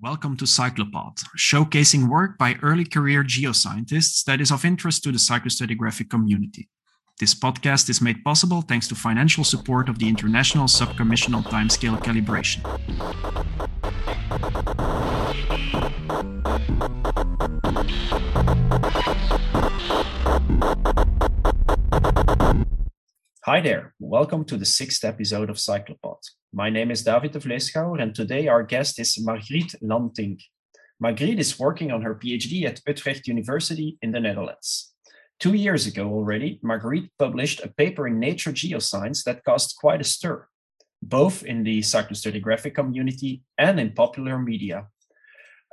[0.00, 5.18] Welcome to Cyclopod, showcasing work by early career geoscientists that is of interest to the
[5.18, 6.68] cyclostratigraphic community.
[7.18, 11.98] This podcast is made possible thanks to financial support of the International Subcommission on Timescale
[11.98, 12.62] Calibration.
[23.48, 26.18] Hi there, welcome to the sixth episode of Cyclopod.
[26.52, 30.40] My name is David de Vleeschouwer, and today our guest is Margriet Lantink.
[31.02, 34.92] Margriet is working on her PhD at Utrecht University in the Netherlands.
[35.40, 40.04] Two years ago already, Margriet published a paper in Nature Geoscience that caused quite a
[40.04, 40.46] stir,
[41.00, 44.88] both in the cyclostratigraphic community and in popular media.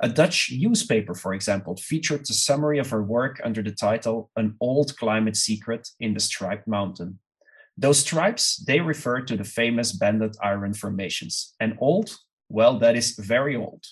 [0.00, 4.56] A Dutch newspaper, for example, featured a summary of her work under the title An
[4.62, 7.18] Old Climate Secret in the Striped Mountain.
[7.78, 11.54] Those stripes, they refer to the famous banded iron formations.
[11.60, 12.16] And old,
[12.48, 13.84] well, that is very old.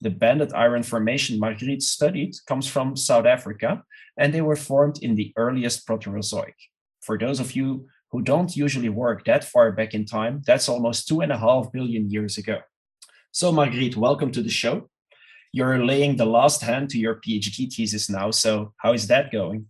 [0.00, 3.84] The banded iron formation Margriet studied comes from South Africa,
[4.16, 6.54] and they were formed in the earliest Proterozoic.
[7.02, 11.06] For those of you who don't usually work that far back in time, that's almost
[11.06, 12.58] two and a half billion years ago.
[13.30, 14.88] So, Margriet, welcome to the show.
[15.52, 18.32] You're laying the last hand to your PhD thesis now.
[18.32, 19.66] So, how is that going?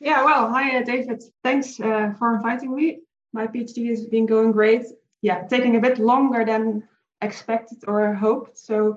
[0.00, 1.22] Yeah, well, hi, uh, David.
[1.42, 3.00] Thanks uh, for inviting me.
[3.32, 4.86] My PhD has been going great.
[5.22, 6.84] Yeah, taking a bit longer than
[7.20, 8.56] expected or hoped.
[8.56, 8.96] So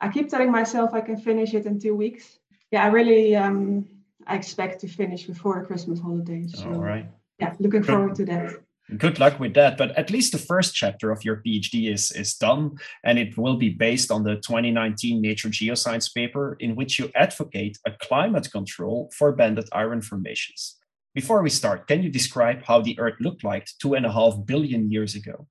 [0.00, 2.38] I keep telling myself I can finish it in two weeks.
[2.70, 3.86] Yeah, I really um,
[4.26, 6.52] I expect to finish before the Christmas holidays.
[6.56, 7.06] So, All right.
[7.38, 8.63] Yeah, looking forward to that
[8.96, 9.76] good luck with that.
[9.76, 13.56] But at least the first chapter of your phd is is done and it will
[13.56, 19.10] be based on the 2019 nature geoscience paper in which you advocate a climate control
[19.16, 20.76] for banded iron formations.
[21.14, 24.34] Before we start can you describe how the earth looked like two and a half
[24.44, 25.46] billion years ago?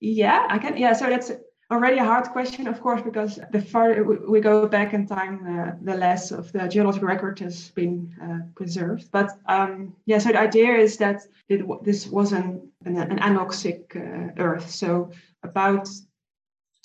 [0.00, 0.76] Yeah i can.
[0.76, 1.32] Yeah so that's
[1.70, 5.72] already a hard question, of course, because the farther we go back in time, uh,
[5.82, 9.10] the less of the geological record has been uh, preserved.
[9.10, 13.96] But um, yeah, so the idea is that it, this was an, an, an anoxic
[13.96, 14.70] uh, Earth.
[14.70, 15.10] So
[15.42, 15.88] about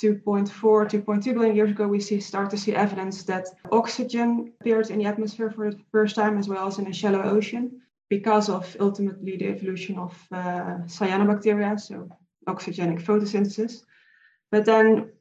[0.01, 4.97] 2.4, 2.2 billion years ago, we see start to see evidence that oxygen appeared in
[4.97, 8.75] the atmosphere for the first time, as well as in a shallow ocean, because of
[8.79, 12.09] ultimately the evolution of uh, cyanobacteria, so
[12.47, 13.83] oxygenic photosynthesis.
[14.51, 15.11] But then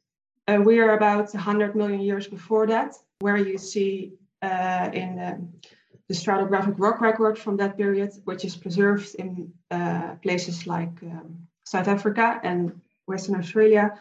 [0.47, 5.47] uh, we are about 100 million years before that, where you see uh, in the,
[6.07, 11.47] the, stratigraphic rock record from that period, which is preserved in uh, places like um,
[11.63, 13.97] South Africa and Western Australia,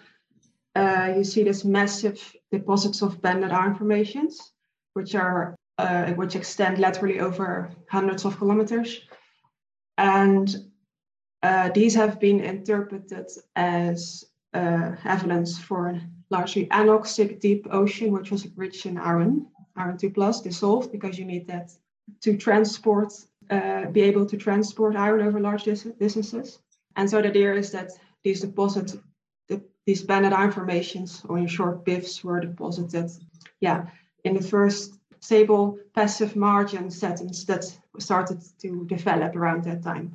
[0.75, 2.21] uh, you see this massive
[2.51, 4.53] deposits of banded iron formations,
[4.95, 9.01] which are uh, which extend laterally over hundreds of kilometers,
[9.97, 10.57] and
[11.43, 13.27] uh, these have been interpreted
[13.57, 14.25] as
[14.55, 16.01] uh, evidence for a
[16.31, 19.47] largely anoxic deep ocean, which was rich in iron,
[19.77, 21.71] iron 2 plus, dissolved because you need that
[22.21, 23.13] to transport,
[23.51, 26.59] uh, be able to transport iron over large dis- distances.
[26.97, 28.97] And so the idea is that these deposits,
[29.49, 33.11] the, these banded iron formations, or in short, BIFs, were deposited,
[33.61, 33.87] yeah,
[34.25, 37.65] in the first stable passive margin settings that
[37.99, 40.15] started to develop around that time.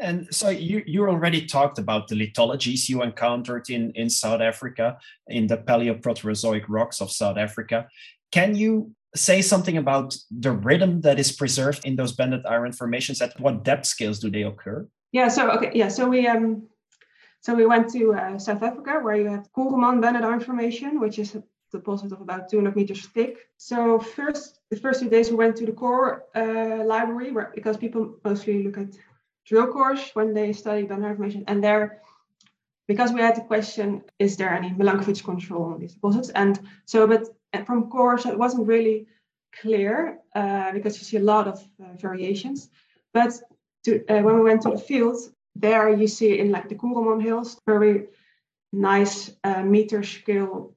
[0.00, 4.98] And so you, you already talked about the lithologies you encountered in, in South Africa,
[5.28, 7.88] in the Paleoproterozoic rocks of South Africa.
[8.30, 13.20] Can you say something about the rhythm that is preserved in those banded iron formations?
[13.20, 14.88] At what depth scales do they occur?
[15.12, 16.66] Yeah, so okay, yeah, so we um
[17.40, 21.18] so we went to uh, South Africa where you have Kuruman banded iron formation, which
[21.18, 21.42] is a
[21.72, 23.48] deposit of about 200 meters thick.
[23.56, 27.76] So first, the first few days we went to the core uh, library where because
[27.76, 28.96] people mostly look at
[29.46, 31.44] drill cores when they studied banded iron formation.
[31.46, 32.00] And there,
[32.88, 36.30] because we had the question, is there any Milankovitch control on these deposits?
[36.30, 37.28] And so, but
[37.66, 39.06] from cores, it wasn't really
[39.60, 42.70] clear uh, because you see a lot of uh, variations.
[43.12, 43.32] But
[43.84, 45.18] to, uh, when we went to the field,
[45.54, 48.06] there you see in like the Kuruman Hills, very
[48.72, 50.74] nice uh, meter scale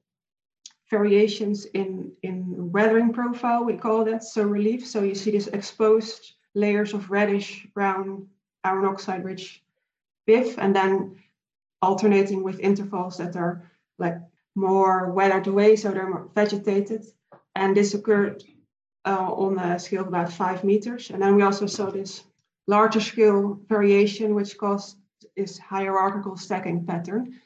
[0.90, 4.86] variations in, in weathering profile, we call that, so relief.
[4.86, 8.28] So you see these exposed layers of reddish brown
[8.66, 9.62] iron oxide rich
[10.26, 11.16] BIF, and then
[11.82, 14.16] alternating with intervals that are like
[14.54, 17.04] more weathered away, so they're more vegetated.
[17.54, 18.42] And this occurred
[19.04, 21.10] uh, on a scale of about five meters.
[21.10, 22.24] And then we also saw this
[22.66, 24.96] larger scale variation, which caused
[25.36, 27.40] this hierarchical stacking pattern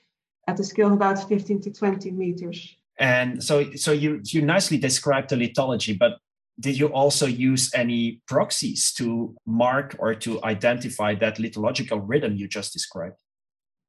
[0.47, 2.77] at a scale of about 15 to 20 meters.
[2.99, 6.19] And so, so you you nicely described the lithology, but
[6.61, 12.47] did you also use any proxies to mark or to identify that lithological rhythm you
[12.47, 13.17] just described?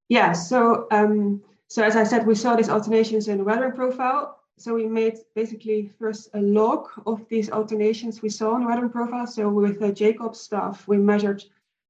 [0.09, 4.41] Yeah, so um, so as I said, we saw these alternations in the weathering profile,
[4.61, 8.89] So we made basically first a log of these alternations we saw in the weather
[8.89, 9.25] profile.
[9.25, 11.43] So with the Jacob staff, we measured,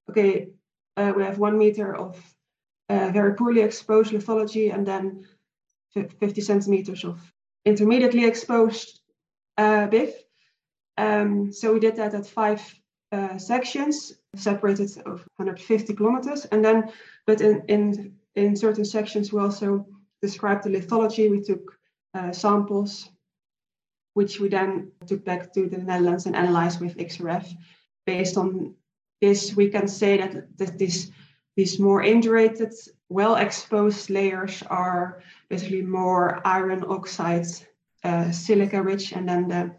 [0.09, 0.47] okay,
[0.95, 2.15] uh, we have one meter of
[2.89, 5.27] uh, very poorly exposed lithology and then
[5.93, 7.19] 50 centimeters of
[7.65, 9.01] intermediately exposed
[9.57, 10.13] uh, BIF.
[10.97, 12.61] Um, so we did that at five
[13.11, 16.45] uh, sections, separated of 150 kilometers.
[16.45, 16.91] And then,
[17.27, 19.85] but in, in, in certain sections, we also
[20.21, 21.29] described the lithology.
[21.29, 21.77] We took
[22.13, 23.09] uh, samples,
[24.13, 27.47] which we then took back to the Netherlands and analyzed with XRF.
[28.05, 28.75] Based on
[29.21, 31.11] this, we can say that, that this,
[31.55, 32.73] these more indurated,
[33.09, 37.45] well exposed layers are basically more iron oxide,
[38.03, 39.71] uh, silica rich, and then the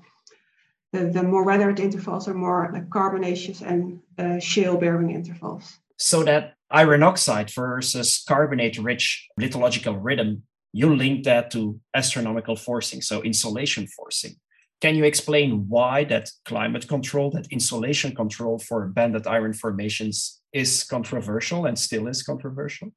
[0.93, 5.79] the, the more weathered intervals are more like carbonaceous and uh, shale bearing intervals.
[5.99, 10.43] So that iron oxide versus carbonate rich lithological rhythm,
[10.73, 14.37] you link that to astronomical forcing, so insolation forcing.
[14.81, 20.83] Can you explain why that climate control, that insolation control for banded iron formations is
[20.85, 22.93] controversial and still is controversial?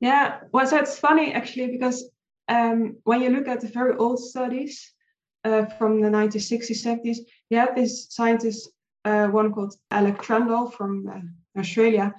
[0.00, 2.10] Yeah, well, so it's funny actually because
[2.48, 4.92] um, when you look at the very old studies,
[5.46, 7.18] uh, from the 1960s, 70s,
[7.50, 8.70] you had this scientist,
[9.04, 12.14] uh, one called Alec Trendall from uh, Australia,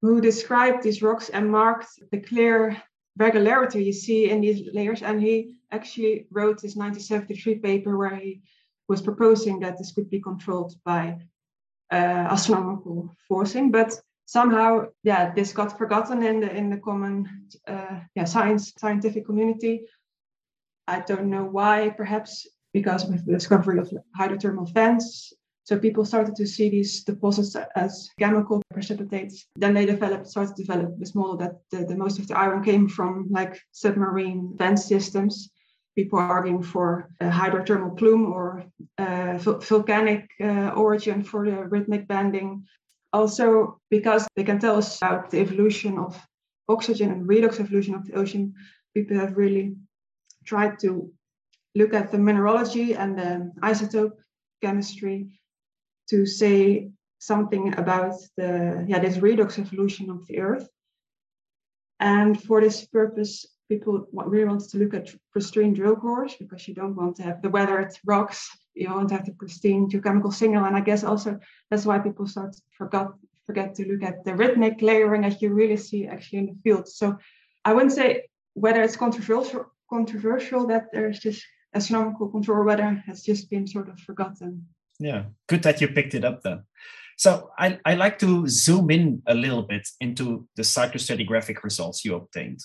[0.00, 2.82] who described these rocks and marked the clear
[3.18, 5.02] regularity you see in these layers.
[5.02, 8.42] And he actually wrote this 1973 paper where he
[8.88, 11.18] was proposing that this could be controlled by
[11.92, 13.70] uh, astronomical forcing.
[13.70, 19.26] But somehow, yeah, this got forgotten in the in the common uh, yeah science scientific
[19.26, 19.74] community.
[20.88, 25.32] I don't know why, perhaps because of the discovery of hydrothermal vents.
[25.64, 29.46] So people started to see these deposits as chemical precipitates.
[29.54, 32.64] Then they developed, started to develop this model that the, the most of the iron
[32.64, 35.50] came from like submarine vent systems.
[35.94, 38.64] People arguing for a hydrothermal plume or
[39.38, 42.64] volcanic uh, origin for the rhythmic banding.
[43.12, 46.18] Also, because they can tell us about the evolution of
[46.68, 48.54] oxygen and redox evolution of the ocean,
[48.94, 49.76] people have really
[50.44, 51.12] tried to
[51.74, 54.16] look at the mineralogy and the isotope
[54.62, 55.40] chemistry
[56.10, 60.68] to say something about the yeah this redox evolution of the earth.
[62.00, 66.74] And for this purpose people really wanted to look at pristine drill cores because you
[66.74, 70.64] don't want to have the weathered rocks you want to have the pristine geochemical signal.
[70.64, 71.38] And i guess also
[71.70, 73.14] that's why people start forgot
[73.46, 76.88] forget to look at the rhythmic layering that you really see actually in the field.
[76.88, 77.18] So
[77.64, 78.24] i wouldn't say
[78.54, 81.44] whether it's controversial controversial that there's this
[81.74, 84.66] astronomical control weather has just been sort of forgotten.
[84.98, 86.64] Yeah, good that you picked it up then.
[87.18, 92.14] So I, I like to zoom in a little bit into the cyclostratigraphic results you
[92.14, 92.60] obtained.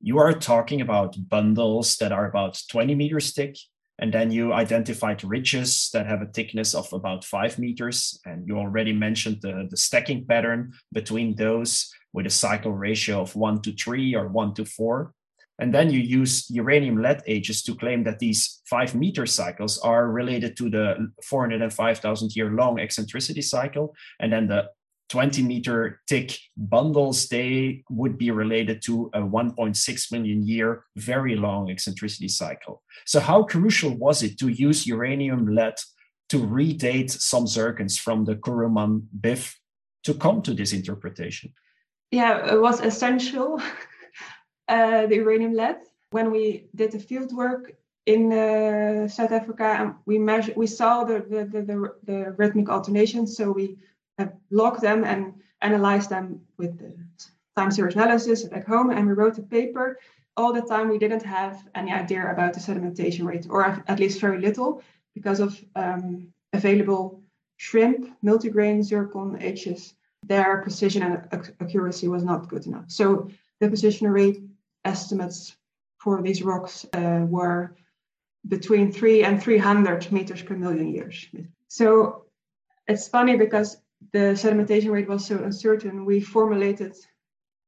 [0.00, 3.56] You are talking about bundles that are about 20 meters thick,
[3.98, 8.20] and then you identified ridges that have a thickness of about five meters.
[8.24, 13.34] And you already mentioned the, the stacking pattern between those with a cycle ratio of
[13.34, 15.14] one to three or one to four.
[15.58, 20.08] And then you use uranium lead ages to claim that these five meter cycles are
[20.08, 23.94] related to the 405,000 year long eccentricity cycle.
[24.20, 24.68] And then the
[25.08, 31.70] 20 meter thick bundles, they would be related to a 1.6 million year very long
[31.70, 32.82] eccentricity cycle.
[33.06, 35.76] So, how crucial was it to use uranium lead
[36.28, 39.58] to redate some zircons from the Kuruman BIF
[40.04, 41.54] to come to this interpretation?
[42.10, 43.60] Yeah, it was essential
[44.68, 45.78] uh, the uranium lead.
[46.10, 47.72] When we did the field work
[48.06, 52.68] in uh, South Africa, and we measured, we saw the the, the, the, the rhythmic
[52.68, 53.36] alternations.
[53.36, 53.76] So we
[54.50, 56.96] logged them and analyzed them with the
[57.56, 59.98] time series analysis back home, and we wrote a paper.
[60.36, 64.20] All the time, we didn't have any idea about the sedimentation rate, or at least
[64.20, 64.82] very little,
[65.14, 67.20] because of um, available
[67.58, 69.94] SHRIMP, multigrain, zircon, H's.
[70.26, 71.14] Their precision and
[71.60, 72.84] accuracy was not good enough.
[72.88, 74.40] So the position rate
[74.84, 75.56] estimates
[75.98, 77.76] for these rocks uh, were
[78.46, 81.26] between three and 300 meters per million years.
[81.68, 82.24] So
[82.86, 83.76] it's funny because
[84.12, 86.04] the sedimentation rate was so uncertain.
[86.04, 86.96] We formulated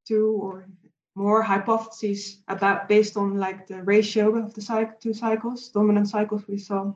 [0.06, 0.68] two or
[1.14, 6.58] more hypotheses about based on like the ratio of the two cycles, dominant cycles we
[6.58, 6.94] saw.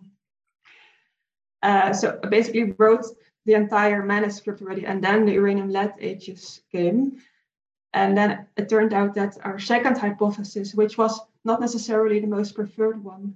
[1.62, 3.06] Uh, so basically wrote
[3.46, 7.20] the entire manuscript already, and then the uranium lead ages came.
[7.94, 12.54] And then it turned out that our second hypothesis, which was not necessarily the most
[12.56, 13.34] preferred one,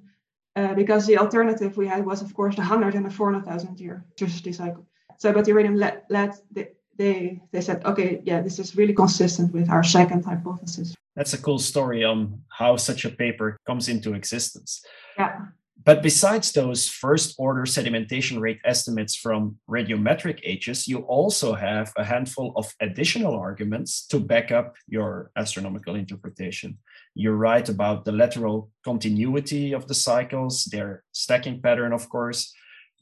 [0.56, 4.04] uh, because the alternative we had was, of course, the 100 and the 400,000 year
[4.12, 4.84] eccentricity cycle.
[5.16, 9.52] So, but the uranium lead, they, they, they said, okay, yeah, this is really consistent
[9.52, 10.94] with our second hypothesis.
[11.14, 14.84] That's a cool story on how such a paper comes into existence.
[15.16, 15.46] Yeah.
[15.88, 22.04] But besides those first order sedimentation rate estimates from radiometric ages, you also have a
[22.04, 26.76] handful of additional arguments to back up your astronomical interpretation.
[27.14, 32.52] You're right about the lateral continuity of the cycles, their stacking pattern, of course,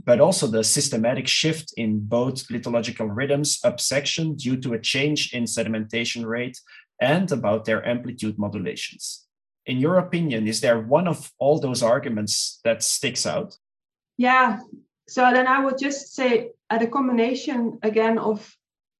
[0.04, 5.34] but also the systematic shift in both lithological rhythms up section due to a change
[5.34, 6.60] in sedimentation rate
[7.00, 9.25] and about their amplitude modulations.
[9.66, 13.58] In your opinion, is there one of all those arguments that sticks out?
[14.16, 14.61] Yeah.
[15.08, 18.56] So then I would just say at a combination again of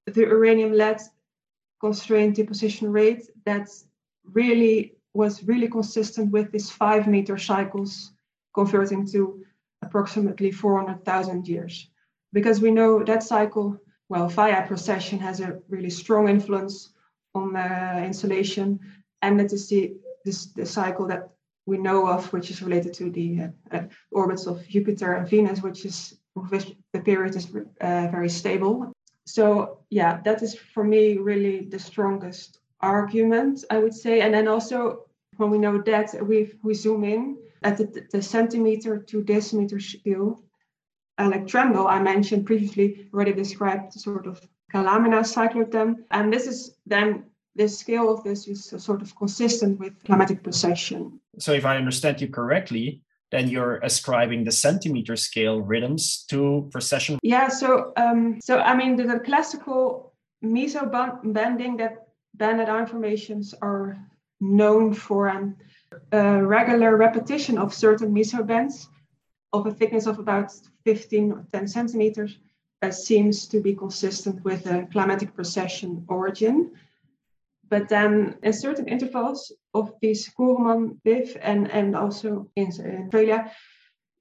[0.07, 1.01] the uranium lead
[1.81, 3.69] constrained deposition rate that
[4.33, 8.13] really was really consistent with these five meter cycles
[8.55, 9.45] converting to
[9.83, 11.91] approximately 400,000 years.
[12.33, 16.93] Because we know that cycle, well, via precession has a really strong influence
[17.35, 18.81] on the insolation,
[19.23, 19.95] and that is the
[20.27, 21.23] this the cycle that
[21.67, 25.63] we know of, which is related to the uh, uh, orbits of Jupiter and Venus,
[25.63, 26.19] which is
[26.51, 27.47] which the period is
[27.81, 28.93] uh, very stable.
[29.25, 34.21] So yeah, that is for me really the strongest argument I would say.
[34.21, 35.07] And then also
[35.39, 40.43] when we know that we we zoom in at the, the centimeter to decimeter scale,
[41.19, 44.41] uh, like Trendall, I mentioned previously already described the sort of
[44.73, 47.25] Calamina cyclothem, and this is then
[47.57, 51.21] the scale of this is sort of consistent with climatic precession.
[51.39, 57.19] So, if I understand you correctly, then you're ascribing the centimeter scale rhythms to precession.
[57.23, 57.49] Yeah.
[57.49, 60.83] So, um, so I mean, the, the classical meso
[61.25, 63.97] bending that banded iron formations are
[64.41, 65.57] known for an
[66.13, 68.89] uh, regular repetition of certain mesobands
[69.53, 70.53] of a thickness of about
[70.85, 72.39] 15 or 10 centimeters
[72.83, 76.73] uh, seems to be consistent with a climatic precession origin.
[77.69, 83.51] But then in certain intervals of these Kuruman, BIF, and, and also in, in Australia,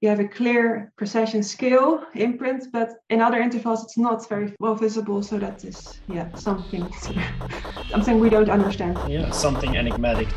[0.02, 4.76] you have a clear precession scale imprint, but in other intervals it's not very well
[4.76, 5.24] visible.
[5.24, 6.92] So that is yeah something
[7.92, 9.00] something we don't understand.
[9.10, 10.28] Yeah, something enigmatic.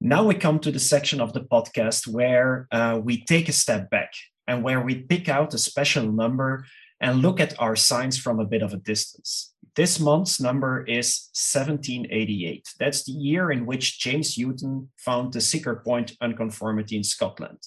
[0.00, 3.90] Now we come to the section of the podcast where uh, we take a step
[3.90, 4.12] back
[4.46, 6.64] and where we pick out a special number
[7.00, 9.54] and look at our signs from a bit of a distance.
[9.74, 12.74] This month's number is 1788.
[12.78, 17.58] That's the year in which James Hutton found the Siccar Point unconformity in Scotland.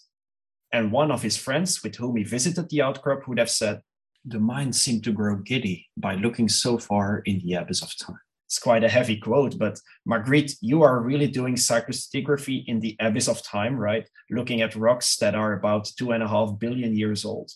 [0.72, 3.82] And one of his friends with whom he visited the outcrop would have said,
[4.24, 8.20] The mind seemed to grow giddy by looking so far in the abyss of time
[8.52, 13.30] it's quite a heavy quote, but Margriet, you are really doing cyclostratigraphy in the abyss
[13.30, 14.06] of time, right?
[14.30, 17.50] Looking at rocks that are about two and a half billion years old.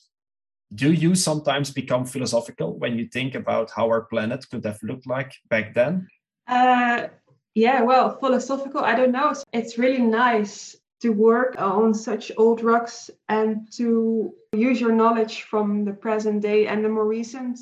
[0.74, 5.06] Do you sometimes become philosophical when you think about how our planet could have looked
[5.06, 6.08] like back then?
[6.48, 7.10] Uh,
[7.56, 9.34] yeah, well, philosophical, I don't know.
[9.52, 15.84] It's really nice to work on such old rocks and to use your knowledge from
[15.84, 17.60] the present day and the more recent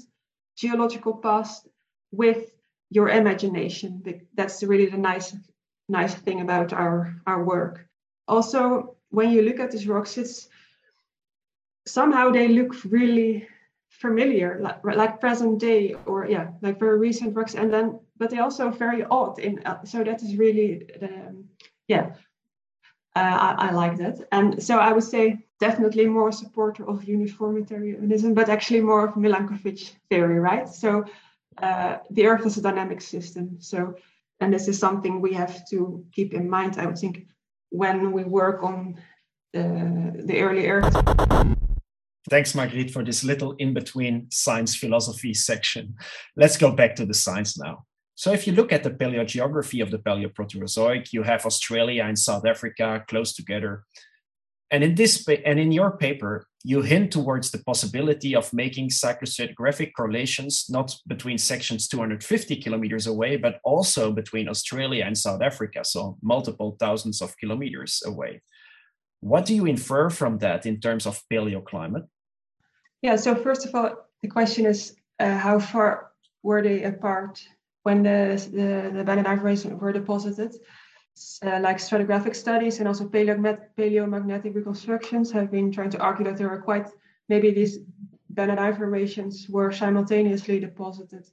[0.56, 1.68] geological past
[2.12, 2.53] with
[2.90, 4.04] your imagination.
[4.34, 5.36] That's really the nice
[5.90, 7.88] nice thing about our our work.
[8.28, 10.48] Also, when you look at these rocks, it's
[11.86, 13.48] somehow they look really
[13.90, 18.40] familiar, like, like present day or yeah, like very recent rocks, and then but they
[18.40, 19.40] also very odd.
[19.40, 21.44] In uh, so that is really the
[21.88, 22.16] yeah.
[23.16, 28.34] Uh, I, I like that, and so I would say definitely more supporter of uniformitarianism,
[28.34, 30.68] but actually more of Milankovitch theory, right?
[30.68, 31.06] So
[31.62, 33.58] uh, the Earth is a dynamic system.
[33.60, 33.96] So,
[34.40, 37.28] and this is something we have to keep in mind, I would think,
[37.70, 38.96] when we work on
[39.54, 40.94] the, the early Earth.
[42.30, 45.96] Thanks, Margriet, for this little in between science philosophy section.
[46.36, 47.86] Let's go back to the science now.
[48.16, 52.46] So, if you look at the paleogeography of the Paleoproterozoic, you have Australia and South
[52.46, 53.84] Africa close together.
[54.74, 59.92] And in this and in your paper, you hint towards the possibility of making cyclostratigraphic
[59.96, 66.18] correlations not between sections 250 kilometers away, but also between Australia and South Africa, so
[66.24, 68.42] multiple thousands of kilometers away.
[69.20, 72.08] What do you infer from that in terms of paleoclimate?
[73.04, 73.92] Yeah, so first of all,
[74.24, 76.10] the question is uh, how far
[76.42, 77.48] were they apart
[77.84, 80.56] when the, the, the banded were deposited?
[81.46, 86.50] Uh, like stratigraphic studies and also paleomagnetic reconstructions have been trying to argue that there
[86.50, 86.88] are quite
[87.30, 87.80] maybe these
[88.30, 91.26] banded formations were simultaneously deposited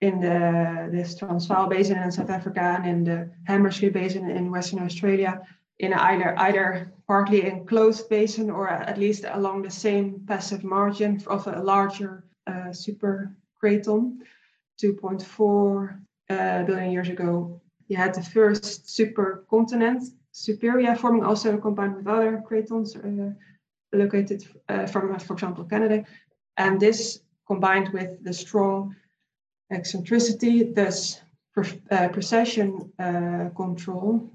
[0.00, 4.80] in the this Transvaal Basin in South Africa and in the Hamersley Basin in Western
[4.80, 5.42] Australia
[5.78, 11.46] in either either partly enclosed basin or at least along the same passive margin of
[11.46, 14.18] a larger uh, super craton
[14.82, 20.02] 2.4 uh, billion years ago you had the first supercontinent
[20.32, 23.32] Superia forming also combined with other cratons uh,
[23.92, 26.04] located uh, from for example Canada
[26.56, 28.94] and this combined with the strong
[29.70, 31.20] eccentricity thus
[31.90, 34.30] uh, precession uh, control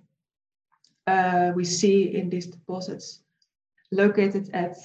[1.07, 3.21] uh, we see in these deposits
[3.91, 4.75] located at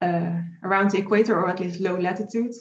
[0.00, 2.54] uh, around the equator or at least low latitude.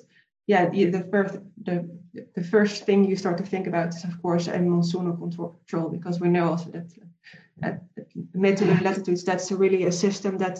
[0.48, 1.90] Yeah, the, the, first, the,
[2.36, 6.20] the first thing you start to think about is, of course, a monsoonal control, because
[6.22, 6.88] we know also that
[7.62, 7.82] at,
[8.34, 10.60] mid to low latitudes, that's really a system that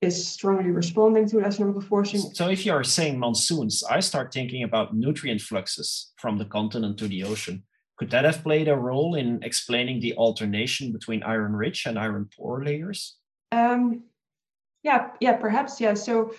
[0.00, 2.20] is strongly responding to astronomical forcing.
[2.32, 6.98] So, if you are saying monsoons, I start thinking about nutrient fluxes from the continent
[6.98, 7.64] to the ocean.
[7.98, 12.30] Could that have played a role in explaining the alternation between iron rich and iron
[12.34, 13.18] poor layers?
[13.52, 14.04] Um,
[14.82, 15.92] yeah, yeah, perhaps, yeah.
[15.92, 16.32] So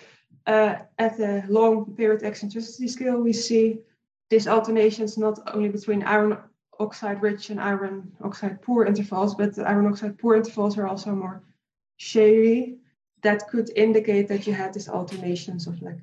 [0.46, 3.78] uh, at the long period eccentricity scale, we see
[4.30, 6.38] these alternations not only between iron
[6.80, 11.14] oxide rich and iron oxide poor intervals, but the iron oxide poor intervals are also
[11.14, 11.42] more
[12.00, 12.78] shaly.
[13.22, 16.00] That could indicate that you had these alternations of like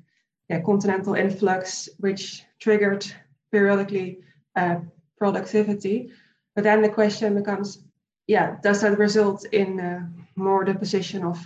[0.48, 3.06] yeah, continental influx, which triggered
[3.52, 4.18] periodically
[4.56, 4.80] uh,
[5.16, 6.10] productivity.
[6.56, 7.84] But then the question becomes,
[8.26, 11.38] yeah, does that result in uh, more deposition of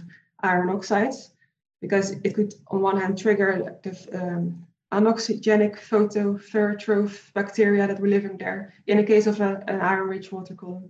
[0.42, 1.33] iron oxides?
[1.84, 5.74] Because it could, on one hand, trigger the um, anoxygenic
[7.34, 10.88] bacteria that were living there in the case of a, an iron-rich water column,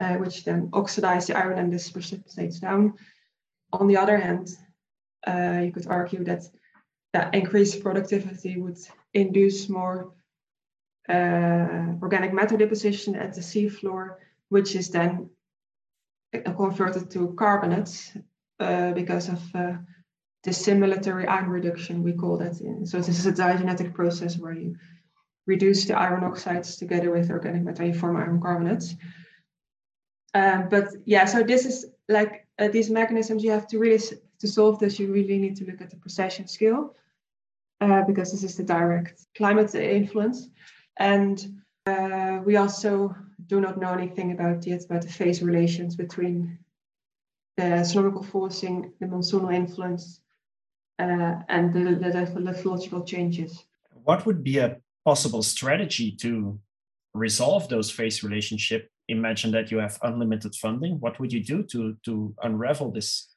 [0.00, 2.94] uh, which then oxidize the iron and this precipitates down.
[3.72, 4.48] On the other hand,
[5.28, 6.42] uh, you could argue that
[7.12, 8.80] that increased productivity would
[9.14, 10.12] induce more
[11.08, 14.16] uh, organic matter deposition at the seafloor,
[14.48, 15.30] which is then
[16.56, 18.16] converted to carbonates
[18.58, 19.74] uh, because of uh,
[20.44, 22.60] dissimilatory iron reduction, we call that.
[22.60, 22.86] In.
[22.86, 24.76] So this is a diagenetic process where you
[25.46, 28.94] reduce the iron oxides together with organic matter, you form iron carbonates.
[30.34, 34.00] Um, but yeah, so this is like uh, these mechanisms, you have to really,
[34.38, 36.94] to solve this, you really need to look at the precession scale.
[37.82, 40.48] Uh, because this is the direct climate influence.
[40.98, 43.12] And uh, we also
[43.48, 46.58] do not know anything about yet about the phase relations between
[47.56, 50.20] the astronomical forcing, the monsoonal influence,
[50.98, 53.64] uh, and the, the, the lithological changes.
[54.04, 56.58] What would be a possible strategy to
[57.14, 58.88] resolve those phase relationship?
[59.08, 60.98] Imagine that you have unlimited funding.
[61.00, 63.28] What would you do to to unravel this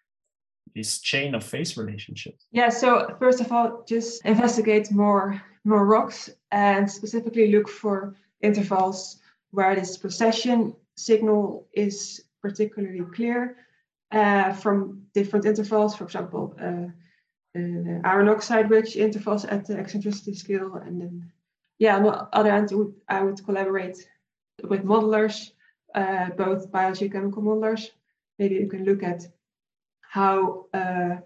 [0.76, 2.46] this chain of phase relationships?
[2.52, 2.70] Yeah.
[2.70, 9.20] So first of all, just investigate more more rocks and specifically look for intervals
[9.52, 13.58] where this precession signal is particularly clear
[14.12, 16.88] uh, from different intervals, for example, uh,
[17.56, 20.76] uh, iron oxide rich intervals at the eccentricity scale.
[20.76, 21.32] And then,
[21.80, 22.72] yeah, on the other hand,
[23.08, 23.98] I would collaborate
[24.63, 25.52] with modelers,
[25.94, 27.89] uh, both biogeochemical modelers.
[28.39, 29.24] Maybe you can look at
[30.02, 31.18] how uh,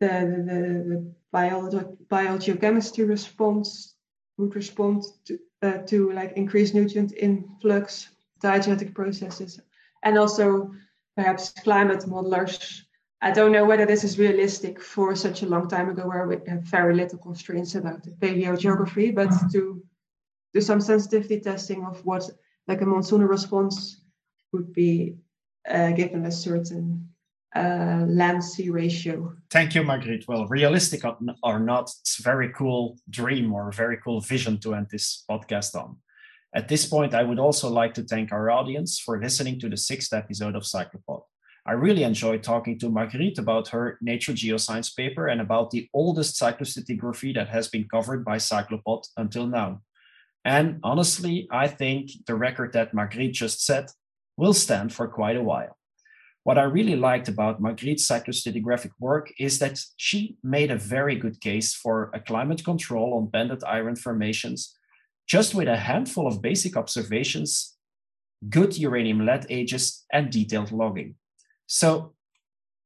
[0.00, 0.08] the,
[0.48, 3.94] the, the biogeochemistry response
[4.38, 8.08] would respond to, uh, to like increased nutrient influx,
[8.42, 9.60] diagenetic processes,
[10.02, 10.72] and also
[11.16, 12.82] perhaps climate modelers.
[13.24, 16.38] I don't know whether this is realistic for such a long time ago where we
[16.48, 19.80] have very little constraints about the paleogeography, but to
[20.52, 22.28] do some sensitivity testing of what
[22.66, 24.02] like a monsoonal response
[24.52, 25.14] would be
[25.70, 27.08] uh, given a certain
[27.54, 29.36] uh, land sea ratio.
[29.52, 30.26] Thank you, Margriet.
[30.26, 31.02] Well, realistic
[31.44, 35.24] or not, it's a very cool dream or a very cool vision to end this
[35.30, 35.96] podcast on.
[36.54, 39.76] At this point, I would also like to thank our audience for listening to the
[39.76, 41.22] sixth episode of Cyclopod.
[41.64, 46.40] I really enjoyed talking to Margriet about her Nature Geoscience paper and about the oldest
[46.40, 49.80] cyclostratigraphy that has been covered by Cyclopod until now.
[50.44, 53.92] And honestly, I think the record that Margriet just set
[54.36, 55.78] will stand for quite a while.
[56.42, 61.40] What I really liked about Margriet's cyclostratigraphic work is that she made a very good
[61.40, 64.76] case for a climate control on banded iron formations
[65.28, 67.76] just with a handful of basic observations,
[68.48, 71.14] good uranium lead ages, and detailed logging.
[71.66, 72.14] So,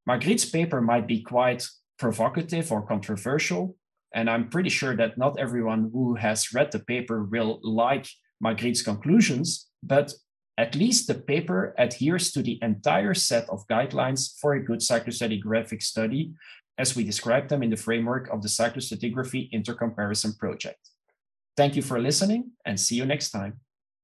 [0.06, 1.66] Margriet's paper might be quite
[1.98, 3.76] provocative or controversial,
[4.14, 8.06] and I'm pretty sure that not everyone who has read the paper will like
[8.40, 10.12] Margriet's conclusions, but
[10.58, 15.82] at least the paper adheres to the entire set of guidelines for a good cyclostratigraphic
[15.82, 16.32] study,
[16.78, 20.90] as we describe them in the framework of the Cyclostratigraphy Intercomparison Project.
[21.56, 23.60] Thank you for listening and see you next time.